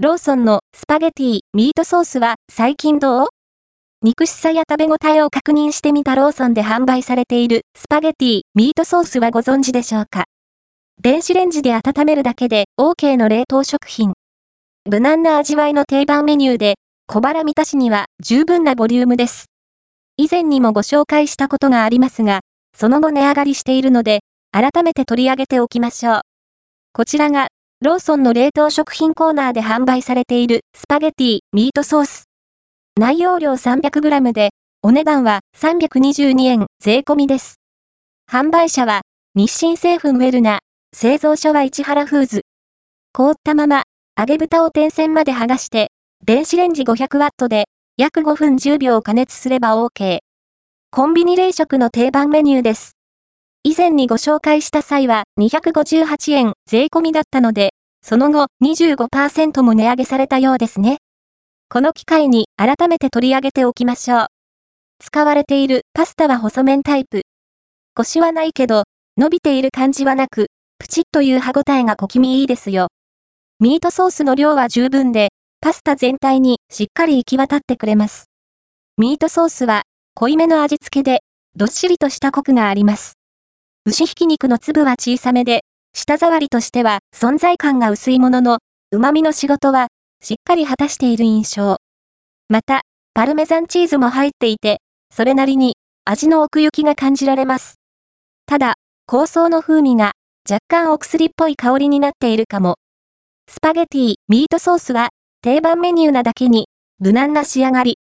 [0.00, 3.26] ローソンのスパゲティ、ミートソースは最近どう？
[4.00, 10.26] 肉質さや食べ応えを確認してみたローソンで販売されているスパゲティ、ミートソースはご存知でしょうか？
[11.02, 14.12] 電子レンジで温めるだけで OK の冷凍食品。
[14.88, 16.76] 無難な味わいの定番メニューで、
[17.08, 19.46] 小腹満たしには十分なボリュームです。
[20.16, 22.42] 以前にもご紹介したことがありますが、
[22.72, 24.20] その後値上がりしているので、
[24.52, 26.20] 改めて取り上げておきましょう。
[26.92, 27.48] こちらが、
[27.80, 32.24] ローソンの冷凍食品コーナーで販売されているスパゲティ、ミートソース。
[32.98, 34.50] 内容量 300g で、
[34.82, 37.60] お値段は322円税込みです。
[38.28, 39.02] 販売者は、
[39.36, 40.58] 日清製粉ウェルナ、
[40.92, 42.40] 製造所は市原フーズ。
[43.12, 43.84] 凍ったまま、
[44.18, 45.92] 揚げ蓋を点線まで剥がして、
[46.26, 47.66] 電子レンジ 500W で、
[47.96, 50.18] 約5分10秒加熱すれば OK。
[50.90, 52.98] コンビニ冷食の定番メニューです。
[53.64, 60.98] 以前にご紹介した際は258円税込みだったので、その後25%も値上げされたようですね。
[61.68, 64.26] この機会に改めて取り上げておきましょう。
[65.00, 67.22] 使われているパスタは細麺タイプ。
[67.94, 68.84] コシはないけど、
[69.16, 70.46] 伸びている感じはなく、
[70.78, 72.88] プチッという歯ごたえが小気味いいですよ。
[73.60, 78.26] ミートソースの量は十分で、パスタ全体にしっかり行き渡ってくれます。
[78.96, 79.82] ミートソースは、
[80.14, 81.22] 濃いめの味付けで、
[81.56, 83.14] どっしりとしたコクがあります。
[83.84, 85.64] 牛ひき肉の粒は小さめで、
[85.98, 88.58] 舌触りとしては存在感が薄いものの、
[88.92, 89.88] 旨味の仕事は
[90.22, 91.78] しっかり果たしている印象。
[92.48, 92.82] また、
[93.14, 94.78] パルメザンチーズも入っていて、
[95.12, 97.80] それなりに味の奥行きが感じられます。
[98.46, 98.74] ただ、
[99.06, 100.12] 香草の風味が
[100.48, 102.76] 若干お薬っぽい香りになっているかも。
[103.50, 105.08] スパゲティ、ミートソースは
[105.42, 106.68] 定番メニューなだけに
[107.00, 107.98] 無難な仕上がり。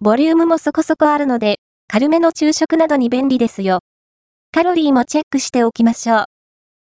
[0.00, 3.78] ボリュームもそこそこあるので、軽めの昼食などに便利ですよ。
[4.50, 6.24] カロリーもチェックしておきましょう。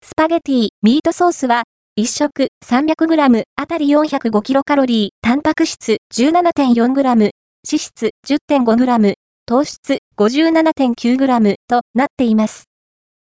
[0.07, 1.63] スパゲティ、ミートソースは
[1.99, 7.33] 1食 300g あたり 405kcal、タンパク質 17.4g、脂
[7.65, 9.15] 質 10.5g、
[9.47, 12.65] 糖質 57.9g となっています。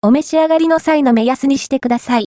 [0.00, 2.19] お召し上がりの際の目安にしてください。